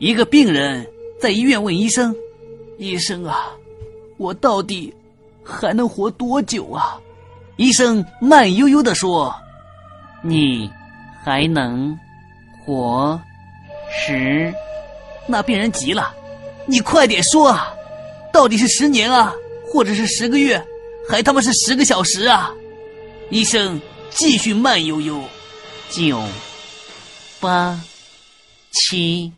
[0.00, 0.86] 一个病人
[1.20, 2.14] 在医院问医生
[2.78, 3.52] ：“医生啊，
[4.18, 4.92] 我到底
[5.42, 7.00] 还能活多久啊？”
[7.56, 9.34] 医生慢悠悠地说
[10.22, 10.68] ：“你
[11.22, 11.96] 还能
[12.64, 13.18] 活
[13.90, 14.52] 十。”
[15.26, 16.12] 那病人急了
[16.66, 17.72] ：“你快点说啊，
[18.32, 19.32] 到底是十年啊，
[19.72, 20.62] 或者是十个月，
[21.08, 22.52] 还他妈是十个小时啊？”
[23.30, 23.80] 医生
[24.10, 25.22] 继续慢悠悠
[25.88, 26.20] ：“九、
[27.40, 27.80] 八、
[28.72, 29.32] 七。”